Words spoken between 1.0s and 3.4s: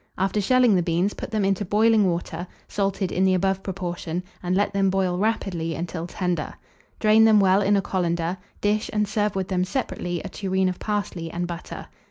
put them into boiling water, salted in the